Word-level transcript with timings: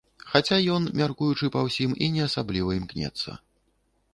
Хаця 0.35 0.57
ён, 0.75 0.87
мяркуючы 1.01 1.49
па 1.55 1.61
ўсім, 1.67 1.93
і 2.07 2.07
не 2.15 2.25
асабліва 2.29 2.75
імкнецца. 2.79 3.37